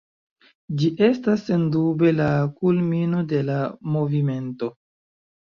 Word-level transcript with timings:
Ĝi 0.79 0.87
estas 1.07 1.43
sendube 1.49 2.13
la 2.21 2.31
kulmino 2.63 3.21
de 3.35 3.43
la 3.51 3.59
movimento. 3.99 4.73